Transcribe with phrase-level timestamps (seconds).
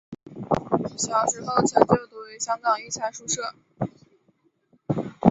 [0.97, 3.53] 小时候曾就读于香港育才书社。